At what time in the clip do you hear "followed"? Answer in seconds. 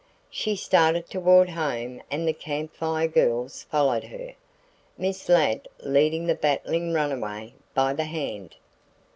3.69-4.05